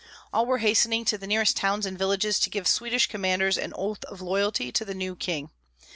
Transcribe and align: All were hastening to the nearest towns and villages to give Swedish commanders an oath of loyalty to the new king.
All 0.33 0.47
were 0.47 0.57
hastening 0.57 1.05
to 1.05 1.17
the 1.19 1.27
nearest 1.27 1.55
towns 1.55 1.85
and 1.85 1.95
villages 1.95 2.39
to 2.39 2.49
give 2.49 2.67
Swedish 2.67 3.05
commanders 3.05 3.55
an 3.55 3.71
oath 3.77 4.03
of 4.05 4.19
loyalty 4.19 4.71
to 4.71 4.83
the 4.83 4.95
new 4.95 5.15
king. 5.15 5.51